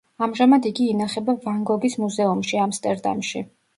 ამჟამად 0.27 0.67
იგი 0.69 0.87
ინახება 0.93 1.35
ვან 1.43 1.61
გოგის 1.73 1.99
მუზეუმში, 2.05 2.59
ამსტერდამში. 2.67 3.45